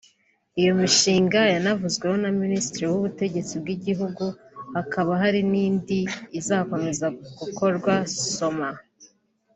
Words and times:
Iyo 0.59 0.71
mishinga 0.79 1.39
yanavuzweho 1.53 2.15
na 2.23 2.29
Minisitiri 2.41 2.83
w’Ubutegetsi 2.91 3.53
bw’Igihugu 3.61 4.25
hakaba 4.75 5.11
hari 5.21 5.41
n’indi 5.51 5.99
izakomeza 6.39 7.05
gukorwa 7.41 7.93
(Soma 8.35 8.69